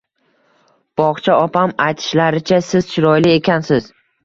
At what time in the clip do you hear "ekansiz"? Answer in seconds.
3.39-3.95